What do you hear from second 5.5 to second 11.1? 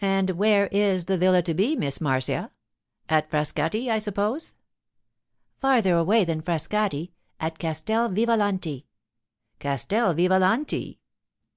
'Farther away than Frascati; at Castel Vivalanti.' 'Castel Vivalanti!